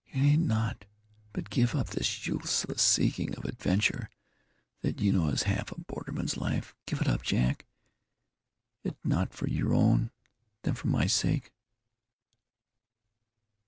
[0.11, 0.85] "You need not;
[1.31, 4.09] but give up this useless seeking of adventure.
[4.81, 6.73] That, you know, is half a borderman's life.
[6.87, 7.67] Give it up, Jack,
[8.83, 10.09] it not for your own,
[10.63, 11.51] then for my sake."